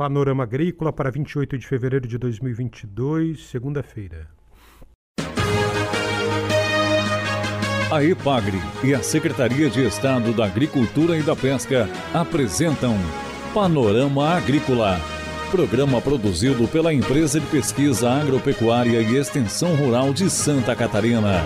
Panorama 0.00 0.44
Agrícola 0.44 0.90
para 0.90 1.10
28 1.10 1.58
de 1.58 1.66
fevereiro 1.66 2.08
de 2.08 2.16
2022, 2.16 3.48
segunda-feira. 3.48 4.28
A 7.92 8.02
EPAGRE 8.02 8.56
e 8.82 8.94
a 8.94 9.02
Secretaria 9.02 9.68
de 9.68 9.86
Estado 9.86 10.32
da 10.32 10.46
Agricultura 10.46 11.18
e 11.18 11.22
da 11.22 11.36
Pesca 11.36 11.86
apresentam 12.14 12.96
Panorama 13.52 14.30
Agrícola, 14.30 14.98
programa 15.50 16.00
produzido 16.00 16.66
pela 16.66 16.94
Empresa 16.94 17.38
de 17.38 17.46
Pesquisa 17.48 18.10
Agropecuária 18.10 19.02
e 19.02 19.16
Extensão 19.18 19.76
Rural 19.76 20.14
de 20.14 20.30
Santa 20.30 20.74
Catarina. 20.74 21.42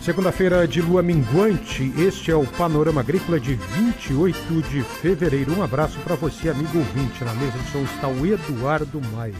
Segunda-feira 0.00 0.66
de 0.66 0.80
lua 0.80 1.02
minguante, 1.02 1.92
este 1.98 2.30
é 2.30 2.34
o 2.34 2.46
Panorama 2.46 3.02
Agrícola 3.02 3.38
de 3.38 3.54
28 3.54 4.62
de 4.62 4.82
fevereiro. 4.82 5.52
Um 5.52 5.62
abraço 5.62 6.00
para 6.00 6.16
você, 6.16 6.48
amigo 6.48 6.78
ouvinte. 6.78 7.22
Na 7.22 7.34
mesa 7.34 7.58
de 7.58 7.70
som 7.70 7.82
está 7.82 8.08
o 8.08 8.26
Eduardo 8.26 8.98
Maier. 9.12 9.36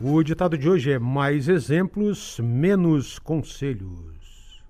O 0.00 0.20
ditado 0.24 0.58
de 0.58 0.68
hoje 0.68 0.90
é 0.90 0.98
mais 0.98 1.48
exemplos, 1.48 2.40
menos 2.42 3.20
conselhos. 3.20 4.60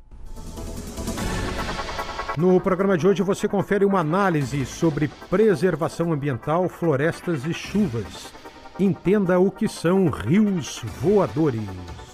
No 2.37 2.61
programa 2.61 2.99
de 2.99 3.07
hoje 3.07 3.23
você 3.23 3.49
confere 3.49 3.87
uma 3.87 4.01
análise 4.01 4.67
sobre 4.67 5.09
preservação 5.31 6.13
ambiental, 6.13 6.69
florestas 6.69 7.47
e 7.47 7.55
chuvas. 7.55 8.31
Entenda 8.79 9.41
o 9.41 9.51
que 9.51 9.67
são 9.67 10.11
rios 10.11 10.83
voadores. 11.01 12.06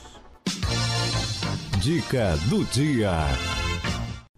Dica 1.82 2.36
do 2.48 2.64
dia. 2.66 3.10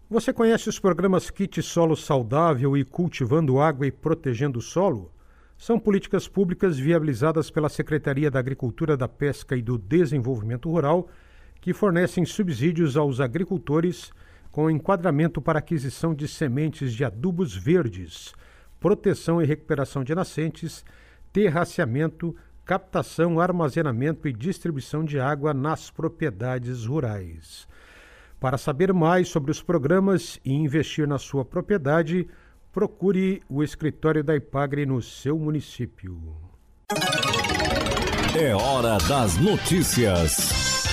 Você 0.09 0.33
conhece 0.33 0.67
os 0.67 0.79
programas 0.79 1.29
Kit 1.29 1.61
Solo 1.61 1.95
Saudável 1.95 2.75
e 2.75 2.83
Cultivando 2.83 3.59
Água 3.59 3.85
e 3.85 3.91
Protegendo 3.91 4.57
o 4.57 4.61
Solo? 4.63 5.13
São 5.55 5.77
políticas 5.77 6.27
públicas 6.27 6.79
viabilizadas 6.79 7.51
pela 7.51 7.69
Secretaria 7.69 8.31
da 8.31 8.39
Agricultura, 8.39 8.97
da 8.97 9.07
Pesca 9.07 9.55
e 9.55 9.61
do 9.61 9.77
Desenvolvimento 9.77 10.71
Rural 10.71 11.07
que 11.61 11.71
fornecem 11.71 12.25
subsídios 12.25 12.97
aos 12.97 13.19
agricultores 13.19 14.11
com 14.51 14.67
enquadramento 14.67 15.39
para 15.39 15.59
aquisição 15.59 16.15
de 16.15 16.27
sementes 16.27 16.95
de 16.95 17.05
adubos 17.05 17.55
verdes, 17.55 18.33
proteção 18.79 19.39
e 19.39 19.45
recuperação 19.45 20.03
de 20.03 20.15
nascentes, 20.15 20.83
terraceamento, 21.31 22.35
captação, 22.65 23.39
armazenamento 23.39 24.27
e 24.27 24.33
distribuição 24.33 25.05
de 25.05 25.19
água 25.19 25.53
nas 25.53 25.91
propriedades 25.91 26.85
rurais. 26.85 27.67
Para 28.39 28.57
saber 28.57 28.91
mais 28.91 29.27
sobre 29.27 29.51
os 29.51 29.61
programas 29.61 30.39
e 30.43 30.51
investir 30.51 31.07
na 31.07 31.19
sua 31.19 31.45
propriedade, 31.45 32.27
procure 32.73 33.41
o 33.47 33.63
escritório 33.63 34.23
da 34.23 34.35
Ipagre 34.35 34.85
no 34.85 35.01
seu 35.01 35.37
município. 35.37 36.35
É 38.37 38.53
hora 38.53 38.97
das 39.07 39.37
notícias. 39.37 40.85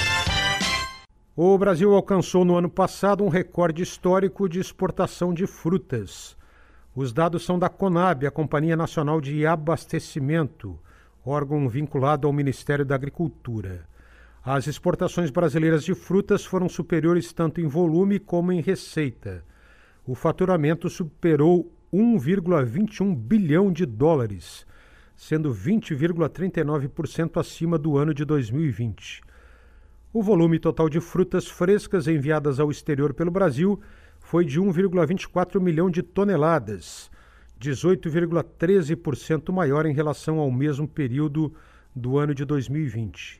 O 1.34 1.56
Brasil 1.56 1.94
alcançou 1.94 2.44
no 2.44 2.56
ano 2.56 2.68
passado 2.68 3.24
um 3.24 3.28
recorde 3.28 3.82
histórico 3.82 4.48
de 4.48 4.60
exportação 4.60 5.32
de 5.32 5.46
frutas. 5.46 6.36
Os 6.94 7.10
dados 7.12 7.44
são 7.44 7.58
da 7.58 7.70
Conab, 7.70 8.26
a 8.26 8.30
Companhia 8.30 8.76
Nacional 8.76 9.18
de 9.18 9.46
Abastecimento, 9.46 10.78
órgão 11.24 11.68
vinculado 11.68 12.26
ao 12.26 12.32
Ministério 12.32 12.84
da 12.84 12.94
Agricultura. 12.94 13.86
As 14.44 14.66
exportações 14.66 15.30
brasileiras 15.30 15.84
de 15.84 15.94
frutas 15.94 16.44
foram 16.44 16.68
superiores 16.68 17.32
tanto 17.32 17.60
em 17.60 17.66
volume 17.66 18.18
como 18.18 18.52
em 18.52 18.60
receita 18.60 19.44
o 20.04 20.14
faturamento 20.16 20.90
superou 20.90 21.72
1,21 21.92 23.14
bilhão 23.14 23.70
de 23.70 23.86
dólares, 23.86 24.66
sendo 25.14 25.54
20,39% 25.54 27.38
acima 27.38 27.78
do 27.78 27.96
ano 27.96 28.12
de 28.12 28.24
2020. 28.24 29.20
O 30.12 30.22
volume 30.22 30.58
total 30.58 30.88
de 30.88 31.00
frutas 31.00 31.46
frescas 31.46 32.08
enviadas 32.08 32.58
ao 32.58 32.68
exterior 32.70 33.14
pelo 33.14 33.30
Brasil 33.30 33.80
foi 34.18 34.44
de 34.44 34.60
1,24 34.60 35.60
milhão 35.60 35.88
de 35.88 36.02
toneladas, 36.02 37.10
18,13% 37.62 39.52
maior 39.52 39.86
em 39.86 39.92
relação 39.92 40.40
ao 40.40 40.50
mesmo 40.50 40.88
período 40.88 41.54
do 41.94 42.18
ano 42.18 42.34
de 42.34 42.44
2020. 42.44 43.38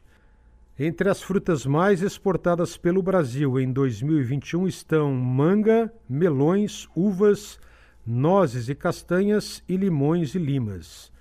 Entre 0.79 1.09
as 1.11 1.21
frutas 1.23 1.67
mais 1.67 2.03
exportadas 2.03 2.77
pelo 2.77 3.03
Brasil 3.03 3.59
em 3.61 3.73
2021 3.73 4.69
estão 4.69 5.13
manga, 5.13 5.93
melões, 6.09 6.89
uvas, 6.95 7.59
nozes 8.07 8.69
e 8.69 8.75
castanhas 8.75 9.63
e 9.69 9.77
limões 9.77 10.35
e 10.35 10.39
limas. 10.39 11.13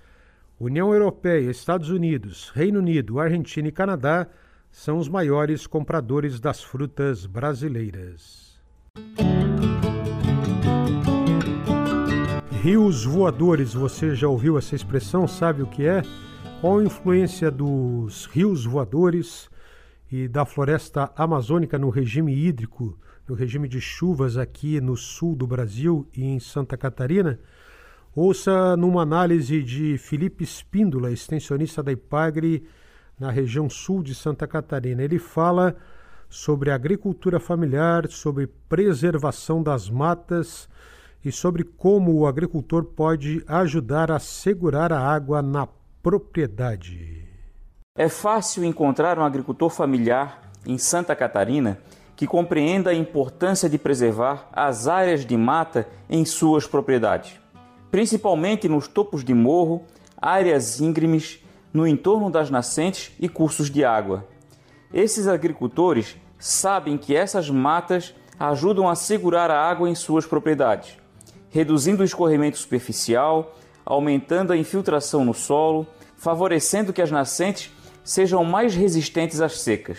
União 0.58 0.92
Europeia, 0.92 1.50
Estados 1.50 1.90
Unidos, 1.90 2.50
Reino 2.54 2.78
Unido, 2.78 3.18
Argentina 3.18 3.68
e 3.68 3.72
Canadá 3.72 4.28
são 4.70 4.96
os 4.96 5.08
maiores 5.08 5.66
compradores 5.66 6.40
das 6.40 6.62
frutas 6.62 7.26
brasileiras. 7.26 8.58
Rios 12.62 13.04
voadores, 13.04 13.74
você 13.74 14.14
já 14.14 14.28
ouviu 14.28 14.56
essa 14.56 14.76
expressão? 14.76 15.26
Sabe 15.26 15.64
o 15.64 15.66
que 15.66 15.84
é? 15.84 16.00
Qual 16.60 16.78
a 16.78 16.84
influência 16.84 17.50
dos 17.50 18.26
rios 18.26 18.64
voadores 18.64 19.50
e 20.08 20.28
da 20.28 20.44
floresta 20.44 21.10
amazônica 21.16 21.76
no 21.76 21.90
regime 21.90 22.32
hídrico, 22.32 22.96
no 23.26 23.34
regime 23.34 23.66
de 23.66 23.80
chuvas 23.80 24.36
aqui 24.36 24.80
no 24.80 24.96
sul 24.96 25.34
do 25.34 25.44
Brasil 25.44 26.06
e 26.16 26.22
em 26.22 26.38
Santa 26.38 26.76
Catarina? 26.76 27.40
Ouça 28.14 28.76
numa 28.76 29.02
análise 29.02 29.60
de 29.60 29.98
Felipe 29.98 30.44
Espíndola, 30.44 31.10
extensionista 31.10 31.82
da 31.82 31.90
IPAGRE 31.90 32.62
na 33.18 33.32
região 33.32 33.68
sul 33.68 34.04
de 34.04 34.14
Santa 34.14 34.46
Catarina. 34.46 35.02
Ele 35.02 35.18
fala 35.18 35.74
sobre 36.28 36.70
agricultura 36.70 37.40
familiar, 37.40 38.06
sobre 38.08 38.46
preservação 38.46 39.60
das 39.64 39.90
matas 39.90 40.68
e 41.24 41.30
sobre 41.30 41.64
como 41.64 42.14
o 42.14 42.26
agricultor 42.26 42.84
pode 42.84 43.44
ajudar 43.46 44.10
a 44.10 44.18
segurar 44.18 44.92
a 44.92 45.00
água 45.00 45.40
na 45.40 45.68
propriedade. 46.02 47.28
É 47.96 48.08
fácil 48.08 48.64
encontrar 48.64 49.18
um 49.18 49.24
agricultor 49.24 49.70
familiar 49.70 50.50
em 50.66 50.78
Santa 50.78 51.14
Catarina 51.14 51.78
que 52.16 52.26
compreenda 52.26 52.90
a 52.90 52.94
importância 52.94 53.68
de 53.68 53.78
preservar 53.78 54.48
as 54.52 54.86
áreas 54.86 55.24
de 55.26 55.36
mata 55.36 55.88
em 56.08 56.24
suas 56.24 56.66
propriedades, 56.66 57.40
principalmente 57.90 58.68
nos 58.68 58.88
topos 58.88 59.24
de 59.24 59.34
morro, 59.34 59.84
áreas 60.16 60.80
íngremes, 60.80 61.44
no 61.72 61.86
entorno 61.86 62.30
das 62.30 62.50
nascentes 62.50 63.12
e 63.18 63.28
cursos 63.28 63.70
de 63.70 63.84
água. 63.84 64.26
Esses 64.92 65.26
agricultores 65.26 66.16
sabem 66.38 66.98
que 66.98 67.16
essas 67.16 67.48
matas 67.48 68.14
ajudam 68.38 68.88
a 68.88 68.94
segurar 68.94 69.50
a 69.50 69.70
água 69.70 69.88
em 69.88 69.94
suas 69.94 70.26
propriedades, 70.26 70.96
reduzindo 71.52 72.02
o 72.02 72.04
escorrimento 72.04 72.58
superficial, 72.58 73.54
aumentando 73.84 74.52
a 74.52 74.56
infiltração 74.56 75.24
no 75.24 75.34
solo, 75.34 75.86
favorecendo 76.16 76.92
que 76.92 77.02
as 77.02 77.10
nascentes 77.10 77.70
sejam 78.02 78.42
mais 78.42 78.74
resistentes 78.74 79.40
às 79.40 79.60
secas. 79.60 79.98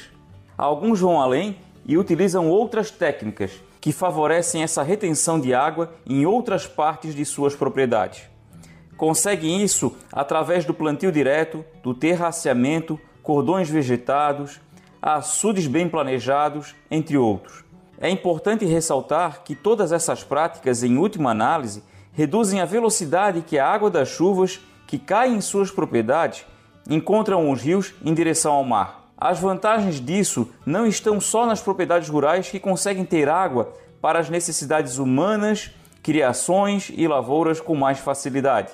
Alguns 0.57 0.99
vão 0.99 1.21
além 1.21 1.57
e 1.85 1.97
utilizam 1.97 2.49
outras 2.49 2.89
técnicas 2.89 3.51
que 3.79 3.91
favorecem 3.91 4.63
essa 4.63 4.81
retenção 4.81 5.39
de 5.39 5.53
água 5.53 5.93
em 6.07 6.25
outras 6.25 6.65
partes 6.65 7.13
de 7.13 7.23
suas 7.23 7.55
propriedades. 7.55 8.23
Conseguem 8.97 9.61
isso 9.61 9.95
através 10.11 10.65
do 10.65 10.73
plantio 10.73 11.11
direto, 11.11 11.63
do 11.83 11.93
terraceamento, 11.93 12.99
cordões 13.21 13.69
vegetados, 13.69 14.59
açudes 15.01 15.67
bem 15.67 15.89
planejados, 15.89 16.73
entre 16.89 17.17
outros. 17.17 17.63
É 17.99 18.09
importante 18.09 18.65
ressaltar 18.65 19.43
que 19.43 19.55
todas 19.55 19.91
essas 19.91 20.23
práticas, 20.23 20.83
em 20.83 20.97
última 20.97 21.31
análise, 21.31 21.83
reduzem 22.11 22.61
a 22.61 22.65
velocidade 22.65 23.41
que 23.41 23.57
a 23.57 23.67
água 23.67 23.89
das 23.89 24.09
chuvas 24.09 24.59
que 24.87 24.97
cai 24.99 25.29
em 25.29 25.41
suas 25.41 25.71
propriedades 25.71 26.45
encontram 26.89 27.49
os 27.49 27.61
rios 27.61 27.93
em 28.03 28.13
direção 28.13 28.53
ao 28.53 28.63
mar. 28.63 29.03
As 29.17 29.39
vantagens 29.39 30.01
disso 30.01 30.49
não 30.65 30.85
estão 30.85 31.19
só 31.21 31.45
nas 31.45 31.61
propriedades 31.61 32.09
rurais 32.09 32.49
que 32.49 32.59
conseguem 32.59 33.05
ter 33.05 33.29
água 33.29 33.73
para 34.01 34.19
as 34.19 34.29
necessidades 34.29 34.97
humanas, 34.97 35.71
criações 36.01 36.91
e 36.93 37.07
lavouras 37.07 37.61
com 37.61 37.73
mais 37.73 37.99
facilidade. 37.99 38.73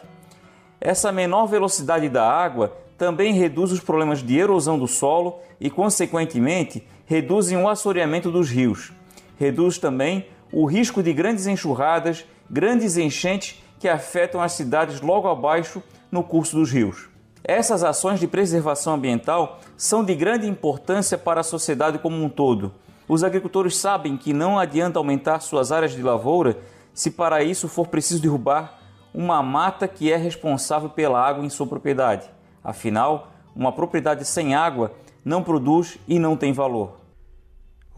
Essa 0.81 1.11
menor 1.11 1.45
velocidade 1.45 2.09
da 2.09 2.27
água 2.27 2.75
também 2.97 3.33
reduz 3.33 3.71
os 3.71 3.79
problemas 3.79 4.23
de 4.23 4.37
erosão 4.37 4.79
do 4.79 4.87
solo 4.87 5.39
e, 5.59 5.69
consequentemente, 5.69 6.85
reduzem 7.05 7.57
o 7.57 7.69
assoreamento 7.69 8.31
dos 8.31 8.49
rios. 8.49 8.91
Reduz 9.39 9.77
também 9.77 10.27
o 10.51 10.65
risco 10.65 11.01
de 11.01 11.13
grandes 11.13 11.47
enxurradas, 11.47 12.25
grandes 12.49 12.97
enchentes 12.97 13.63
que 13.79 13.87
afetam 13.87 14.41
as 14.41 14.51
cidades 14.51 14.99
logo 14.99 15.29
abaixo 15.29 15.81
no 16.11 16.21
curso 16.21 16.57
dos 16.57 16.69
rios. 16.69 17.07
Essas 17.41 17.81
ações 17.81 18.19
de 18.19 18.27
preservação 18.27 18.95
ambiental 18.95 19.61
são 19.77 20.03
de 20.03 20.13
grande 20.13 20.45
importância 20.45 21.17
para 21.17 21.39
a 21.39 21.43
sociedade 21.43 21.99
como 21.99 22.21
um 22.21 22.27
todo. 22.27 22.73
Os 23.07 23.23
agricultores 23.23 23.77
sabem 23.77 24.17
que 24.17 24.33
não 24.33 24.59
adianta 24.59 24.99
aumentar 24.99 25.39
suas 25.39 25.71
áreas 25.71 25.93
de 25.93 26.03
lavoura 26.03 26.57
se 26.93 27.09
para 27.09 27.41
isso 27.41 27.69
for 27.69 27.87
preciso 27.87 28.21
derrubar 28.21 28.77
uma 29.13 29.41
mata 29.41 29.87
que 29.87 30.11
é 30.11 30.17
responsável 30.17 30.89
pela 30.89 31.25
água 31.25 31.45
em 31.45 31.49
sua 31.49 31.65
propriedade. 31.65 32.29
Afinal, 32.61 33.31
uma 33.55 33.71
propriedade 33.71 34.25
sem 34.25 34.53
água 34.53 34.91
não 35.23 35.41
produz 35.41 35.97
e 36.09 36.19
não 36.19 36.35
tem 36.35 36.51
valor. 36.51 36.98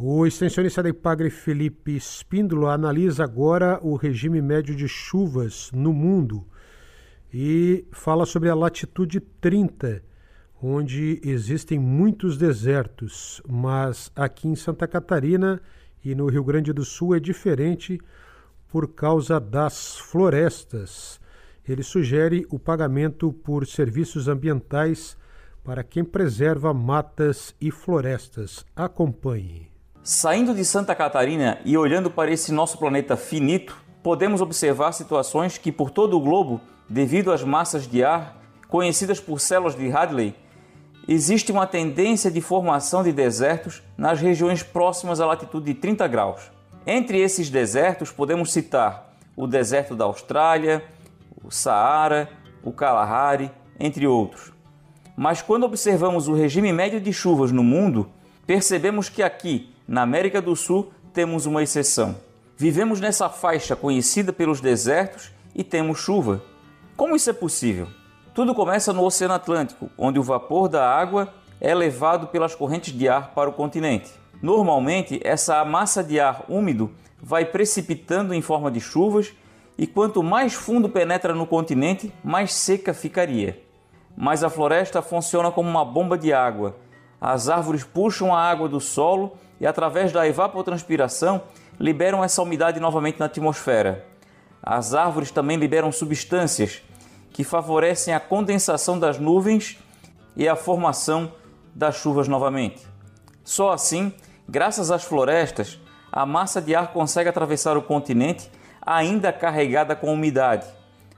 O 0.04 0.26
extensionista 0.26 0.82
da 0.82 0.90
Ipagre 0.90 1.30
Felipe 1.30 1.96
Espíndola 1.96 2.74
analisa 2.74 3.24
agora 3.24 3.80
o 3.84 3.96
regime 3.96 4.42
médio 4.42 4.76
de 4.76 4.88
chuvas 4.88 5.70
no 5.72 5.94
mundo 5.94 6.44
e 7.32 7.86
fala 7.92 8.26
sobre 8.26 8.50
a 8.50 8.56
latitude 8.56 9.20
30, 9.20 10.04
onde 10.60 11.22
existem 11.24 11.78
muitos 11.78 12.36
desertos, 12.36 13.44
mas 13.48 14.12
aqui 14.16 14.48
em 14.48 14.56
Santa 14.56 14.88
Catarina 14.88 15.62
e 16.04 16.16
no 16.16 16.26
Rio 16.26 16.44
Grande 16.44 16.74
do 16.74 16.84
Sul 16.84 17.14
é 17.14 17.20
diferente 17.20 18.02
por 18.70 18.96
causa 18.96 19.40
das 19.40 20.00
florestas. 20.00 21.22
Ele 21.64 21.84
sugere 21.84 22.44
o 22.50 22.58
pagamento 22.58 23.32
por 23.32 23.68
serviços 23.68 24.28
ambientais 24.28 25.16
para 25.64 25.84
quem 25.84 26.04
preserva 26.04 26.74
matas 26.74 27.54
e 27.62 27.70
florestas. 27.70 28.66
Acompanhe. 28.76 29.71
Saindo 30.04 30.56
de 30.56 30.66
Santa 30.66 30.96
Catarina 30.96 31.60
e 31.64 31.78
olhando 31.78 32.10
para 32.10 32.32
esse 32.32 32.52
nosso 32.52 32.80
planeta 32.80 33.16
finito, 33.16 33.78
podemos 34.02 34.42
observar 34.42 34.94
situações 34.94 35.60
que 35.60 35.72
por 35.72 35.92
todo 35.92 36.18
o 36.18 36.20
globo, 36.20 36.60
devido 36.90 37.32
às 37.32 37.44
massas 37.44 37.88
de 37.88 38.04
ar 38.04 38.42
conhecidas 38.68 39.20
por 39.20 39.40
células 39.40 39.76
de 39.76 39.92
Hadley, 39.92 40.34
existe 41.08 41.52
uma 41.52 41.68
tendência 41.68 42.32
de 42.32 42.42
formação 42.42 43.04
de 43.04 43.12
desertos 43.12 43.84
nas 43.96 44.20
regiões 44.20 44.64
próximas 44.64 45.22
à 45.22 45.26
latitude 45.28 45.72
de 45.72 45.80
30 45.80 46.08
graus. 46.08 46.52
Entre 46.88 47.20
esses 47.20 47.52
desertos 47.52 48.12
podemos 48.12 48.52
citar 48.52 49.14
o 49.36 49.46
deserto 49.46 49.96
da 49.96 50.06
Austrália, 50.06 50.84
o 51.44 51.52
Saara, 51.52 52.28
o 52.64 52.72
Kalahari, 52.72 53.52
entre 53.80 54.08
outros. 54.08 54.52
Mas 55.16 55.44
quando 55.44 55.64
observamos 55.64 56.28
o 56.28 56.34
regime 56.34 56.74
médio 56.74 57.00
de 57.00 57.14
chuvas 57.14 57.52
no 57.52 57.64
mundo, 57.64 58.10
percebemos 58.48 59.08
que 59.08 59.22
aqui 59.22 59.72
na 59.92 60.04
América 60.04 60.42
do 60.42 60.56
Sul, 60.56 60.90
temos 61.12 61.46
uma 61.46 61.62
exceção. 61.62 62.16
Vivemos 62.56 63.02
nessa 63.02 63.28
faixa 63.28 63.76
conhecida 63.76 64.32
pelos 64.32 64.62
desertos 64.62 65.34
e 65.54 65.66
temos 65.66 66.00
chuva. 66.00 66.42
Como 66.96 67.14
isso 67.14 67.30
é 67.30 67.34
possível? 67.34 67.90
Tudo 68.34 68.56
começa 68.56 68.94
no 68.94 69.04
Oceano 69.04 69.34
Atlântico, 69.34 69.90
onde 69.98 70.18
o 70.18 70.24
vapor 70.24 70.70
da 70.70 70.90
água 70.90 71.34
é 71.60 71.76
levado 71.76 72.28
pelas 72.28 72.56
correntes 72.56 72.98
de 72.98 73.10
ar 73.10 73.34
para 73.34 73.50
o 73.50 73.54
continente. 73.54 74.10
Normalmente, 74.42 75.20
essa 75.26 75.66
massa 75.66 76.02
de 76.02 76.22
ar 76.22 76.46
úmido 76.48 76.90
vai 77.22 77.44
precipitando 77.44 78.34
em 78.34 78.42
forma 78.42 78.72
de 78.72 78.80
chuvas 78.80 79.34
e 79.78 79.86
quanto 79.86 80.24
mais 80.24 80.54
fundo 80.54 80.88
penetra 80.88 81.36
no 81.36 81.46
continente, 81.46 82.14
mais 82.24 82.54
seca 82.54 82.94
ficaria. 82.94 83.62
Mas 84.16 84.42
a 84.42 84.50
floresta 84.50 85.02
funciona 85.02 85.52
como 85.52 85.70
uma 85.70 85.84
bomba 85.84 86.18
de 86.18 86.32
água. 86.32 86.78
As 87.20 87.50
árvores 87.50 87.84
puxam 87.84 88.34
a 88.34 88.40
água 88.40 88.70
do 88.70 88.80
solo 88.80 89.38
e, 89.62 89.68
através 89.68 90.12
da 90.12 90.28
evapotranspiração, 90.28 91.44
liberam 91.80 92.24
essa 92.24 92.42
umidade 92.42 92.80
novamente 92.80 93.20
na 93.20 93.28
atmosfera. 93.28 94.04
As 94.62 94.96
árvores 94.96 95.30
também 95.30 95.56
liberam 95.56 95.92
substâncias 95.92 96.82
que 97.30 97.44
favorecem 97.44 98.12
a 98.12 98.20
condensação 98.20 98.98
das 98.98 99.20
nuvens 99.20 99.78
e 100.36 100.50
a 100.50 100.56
formação 100.56 101.32
das 101.76 101.96
chuvas 101.96 102.28
novamente. 102.28 102.88
Só 103.44 103.72
assim, 103.72 104.12
graças 104.50 104.90
às 104.90 105.04
florestas, 105.04 105.80
a 106.12 106.26
massa 106.26 106.60
de 106.60 106.74
ar 106.74 106.92
consegue 106.92 107.30
atravessar 107.30 107.78
o 107.78 107.84
continente 107.84 108.50
ainda 108.82 109.32
carregada 109.32 109.96
com 109.96 110.12
umidade. 110.12 110.66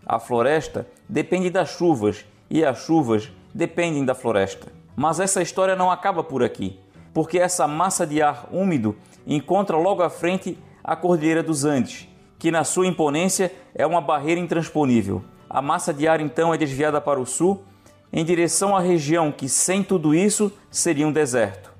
A 0.05 0.19
floresta 0.19 0.85
depende 1.07 1.49
das 1.49 1.69
chuvas 1.69 2.25
e 2.49 2.65
as 2.65 2.79
chuvas 2.79 3.31
dependem 3.53 4.03
da 4.03 4.13
floresta. 4.13 4.67
Mas 4.97 5.21
essa 5.21 5.41
história 5.41 5.77
não 5.77 5.89
acaba 5.89 6.21
por 6.25 6.43
aqui 6.43 6.82
porque 7.13 7.37
essa 7.37 7.67
massa 7.67 8.05
de 8.07 8.21
ar 8.21 8.47
úmido 8.51 8.95
encontra 9.25 9.77
logo 9.77 10.01
à 10.01 10.09
frente 10.09 10.57
a 10.83 10.95
Cordilheira 10.95 11.43
dos 11.43 11.63
Andes, 11.63 12.07
que 12.39 12.51
na 12.51 12.63
sua 12.63 12.87
imponência 12.87 13.53
é 13.73 13.85
uma 13.85 14.01
barreira 14.01 14.41
intransponível. 14.41 15.23
A 15.49 15.61
massa 15.61 15.93
de 15.93 16.07
ar 16.07 16.19
então 16.19 16.53
é 16.53 16.57
desviada 16.57 16.99
para 16.99 17.19
o 17.19 17.25
sul, 17.25 17.63
em 18.11 18.25
direção 18.25 18.75
à 18.75 18.79
região 18.79 19.31
que 19.31 19.47
sem 19.47 19.83
tudo 19.83 20.13
isso 20.13 20.51
seria 20.69 21.07
um 21.07 21.11
deserto. 21.11 21.71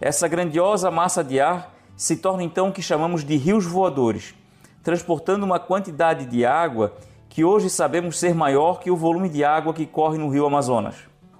Essa 0.00 0.28
grandiosa 0.28 0.90
massa 0.90 1.22
de 1.22 1.40
ar 1.40 1.74
se 1.96 2.16
torna 2.16 2.44
então 2.44 2.68
o 2.68 2.72
que 2.72 2.80
chamamos 2.80 3.24
de 3.24 3.36
rios 3.36 3.66
voadores, 3.66 4.34
transportando 4.82 5.44
uma 5.44 5.58
quantidade 5.58 6.26
de 6.26 6.46
água 6.46 6.94
que 7.28 7.44
hoje 7.44 7.68
sabemos 7.68 8.18
ser 8.18 8.34
maior 8.34 8.80
que 8.80 8.90
o 8.90 8.96
volume 8.96 9.28
de 9.28 9.44
água 9.44 9.74
que 9.74 9.84
corre 9.84 10.16
no 10.16 10.28
rio 10.28 10.46
Amazonas. 10.46 10.94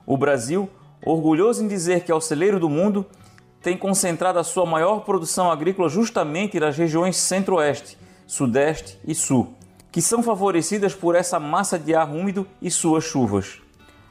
O 0.05 0.17
Brasil, 0.17 0.69
orgulhoso 1.05 1.65
em 1.65 1.69
dizer 1.69 2.03
que 2.03 2.13
é 2.13 2.15
o 2.15 2.21
celeiro 2.21 2.61
do 2.61 2.69
mundo, 2.69 3.07
tem 3.63 3.77
concentrado 3.77 4.39
a 4.39 4.45
sua 4.45 4.65
maior 4.65 5.01
produção 5.01 5.51
agrícola 5.51 5.89
justamente 5.89 6.61
nas 6.61 6.77
regiões 6.77 7.17
centro-oeste, 7.17 7.99
sudeste 8.27 8.99
e 9.07 9.15
sul, 9.15 9.55
que 9.91 10.01
são 10.01 10.23
favorecidas 10.23 10.95
por 10.95 11.15
essa 11.15 11.41
massa 11.41 11.79
de 11.79 11.95
ar 11.95 12.09
úmido 12.09 12.47
e 12.63 12.71
suas 12.71 13.05
chuvas. 13.05 13.61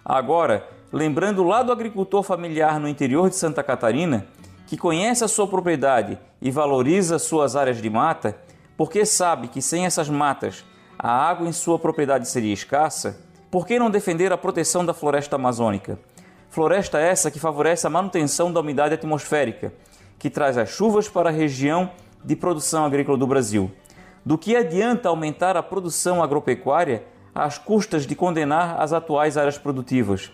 Agora, 0.03 0.67
lembrando 0.91 1.44
lá 1.44 1.63
do 1.63 1.71
agricultor 1.71 2.23
familiar 2.23 2.79
no 2.79 2.88
interior 2.88 3.29
de 3.29 3.35
Santa 3.35 3.63
Catarina, 3.63 4.27
que 4.65 4.77
conhece 4.77 5.23
a 5.23 5.27
sua 5.27 5.47
propriedade 5.47 6.17
e 6.41 6.51
valoriza 6.51 7.17
suas 7.17 7.55
áreas 7.55 7.81
de 7.81 7.89
mata, 7.89 8.38
porque 8.75 9.05
sabe 9.05 9.47
que 9.47 9.61
sem 9.61 9.85
essas 9.85 10.09
matas 10.09 10.65
a 10.99 11.09
água 11.09 11.47
em 11.47 11.53
sua 11.53 11.79
propriedade 11.79 12.27
seria 12.27 12.53
escassa, 12.53 13.19
por 13.49 13.65
que 13.65 13.79
não 13.79 13.89
defender 13.89 14.31
a 14.33 14.38
proteção 14.38 14.85
da 14.85 14.94
floresta 14.94 15.35
amazônica? 15.35 15.97
Floresta 16.49 16.99
essa 16.99 17.29
que 17.29 17.39
favorece 17.39 17.85
a 17.85 17.89
manutenção 17.89 18.51
da 18.51 18.59
umidade 18.59 18.94
atmosférica, 18.94 19.73
que 20.17 20.29
traz 20.29 20.57
as 20.57 20.69
chuvas 20.69 21.07
para 21.07 21.29
a 21.29 21.31
região 21.31 21.91
de 22.23 22.35
produção 22.35 22.85
agrícola 22.85 23.17
do 23.17 23.27
Brasil. 23.27 23.71
Do 24.25 24.38
que 24.38 24.55
adianta 24.55 25.09
aumentar 25.09 25.55
a 25.55 25.63
produção 25.63 26.23
agropecuária 26.23 27.03
às 27.35 27.57
custas 27.57 28.05
de 28.05 28.15
condenar 28.15 28.81
as 28.81 28.94
atuais 28.94 29.38
áreas 29.38 29.57
produtivas? 29.57 30.31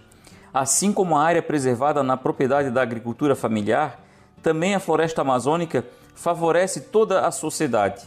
Assim 0.54 0.94
como 0.94 1.18
a 1.18 1.24
área 1.24 1.42
preservada 1.42 2.02
na 2.04 2.16
propriedade 2.16 2.70
da 2.70 2.82
agricultura 2.82 3.36
familiar, 3.36 4.00
também 4.42 4.76
a 4.76 4.80
floresta 4.80 5.22
amazônica 5.22 5.86
favorece 6.16 6.82
toda 6.82 7.26
a 7.26 7.32
sociedade. 7.32 8.04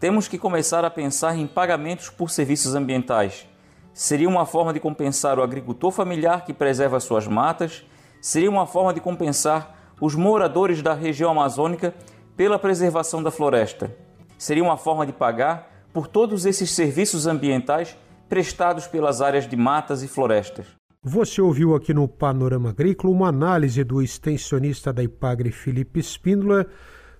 Temos 0.00 0.26
que 0.26 0.38
começar 0.38 0.84
a 0.84 0.90
pensar 0.90 1.36
em 1.36 1.46
pagamentos 1.46 2.08
por 2.08 2.30
serviços 2.30 2.74
ambientais 2.74 3.46
seria 3.94 4.28
uma 4.28 4.44
forma 4.44 4.72
de 4.72 4.80
compensar 4.80 5.38
o 5.38 5.42
agricultor 5.42 5.92
familiar 5.92 6.44
que 6.44 6.52
preserva 6.52 6.98
suas 6.98 7.28
matas, 7.28 7.86
seria 8.20 8.50
uma 8.50 8.66
forma 8.66 8.92
de 8.92 9.00
compensar 9.00 9.94
os 10.00 10.16
moradores 10.16 10.82
da 10.82 10.92
região 10.92 11.30
amazônica 11.30 11.94
pela 12.36 12.58
preservação 12.58 13.22
da 13.22 13.30
floresta. 13.30 13.96
Seria 14.36 14.64
uma 14.64 14.76
forma 14.76 15.06
de 15.06 15.12
pagar 15.12 15.86
por 15.92 16.08
todos 16.08 16.44
esses 16.44 16.72
serviços 16.72 17.26
ambientais 17.26 17.96
prestados 18.28 18.88
pelas 18.88 19.22
áreas 19.22 19.46
de 19.46 19.56
matas 19.56 20.02
e 20.02 20.08
florestas. 20.08 20.66
Você 21.00 21.40
ouviu 21.40 21.74
aqui 21.74 21.94
no 21.94 22.08
Panorama 22.08 22.70
Agrícola 22.70 23.14
uma 23.14 23.28
análise 23.28 23.84
do 23.84 24.02
extensionista 24.02 24.92
da 24.92 25.04
Ipagre 25.04 25.52
Felipe 25.52 26.00
Espíndola 26.00 26.66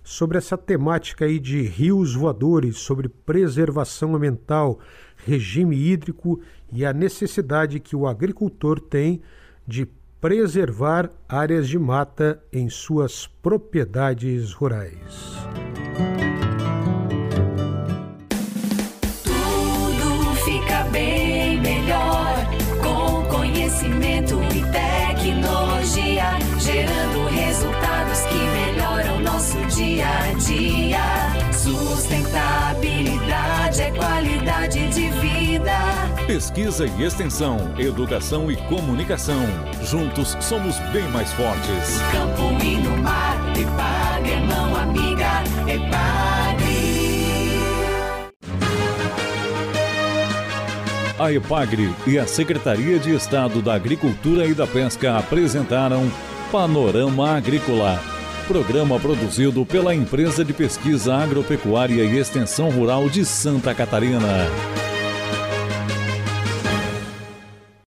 sobre 0.03 0.37
essa 0.37 0.57
temática 0.57 1.25
aí 1.25 1.39
de 1.39 1.61
rios 1.63 2.13
voadores, 2.13 2.77
sobre 2.77 3.09
preservação 3.09 4.15
ambiental, 4.15 4.79
regime 5.25 5.75
hídrico 5.75 6.39
e 6.71 6.85
a 6.85 6.93
necessidade 6.93 7.79
que 7.79 7.95
o 7.95 8.07
agricultor 8.07 8.79
tem 8.79 9.21
de 9.67 9.87
preservar 10.21 11.09
áreas 11.27 11.67
de 11.67 11.77
mata 11.77 12.41
em 12.53 12.69
suas 12.69 13.27
propriedades 13.27 14.53
rurais. 14.53 15.35
Tudo 19.23 20.35
fica 20.45 20.83
bem 20.91 21.59
melhor 21.61 22.35
com 22.81 23.23
conhecimento 23.35 24.35
e 24.55 24.61
tecnologia, 24.71 26.39
gerando 26.59 27.27
resultados 27.29 28.21
que 28.21 28.37
melhoram 28.37 29.21
nosso 29.21 29.57
dia 29.75 30.07
a 30.07 30.33
dia. 30.33 31.53
Sustentabilidade 31.53 32.94
vida. 35.57 35.77
Pesquisa 36.27 36.85
e 36.85 37.03
extensão, 37.03 37.57
educação 37.77 38.51
e 38.51 38.55
comunicação. 38.55 39.45
Juntos 39.83 40.35
somos 40.41 40.77
bem 40.91 41.07
mais 41.09 41.31
fortes. 41.33 41.99
Campo 42.11 42.63
e 42.63 42.77
no 42.77 42.97
mar, 42.97 43.37
Epagre, 43.57 44.35
mão 44.47 44.75
amiga, 44.75 45.43
Epagre. 45.67 46.75
A 51.17 51.31
Epagre 51.31 51.93
e 52.05 52.19
a 52.19 52.27
Secretaria 52.27 52.99
de 52.99 53.15
Estado 53.15 53.61
da 53.61 53.73
Agricultura 53.73 54.45
e 54.45 54.53
da 54.53 54.67
Pesca 54.67 55.17
apresentaram 55.17 56.11
Panorama 56.51 57.37
Agrícola 57.37 57.99
Programa 58.47 58.99
produzido 58.99 59.65
pela 59.65 59.95
Empresa 59.95 60.45
de 60.45 60.53
Pesquisa 60.53 61.15
Agropecuária 61.15 62.03
e 62.03 62.19
Extensão 62.19 62.69
Rural 62.69 63.09
de 63.09 63.25
Santa 63.25 63.73
Catarina. 63.73 64.21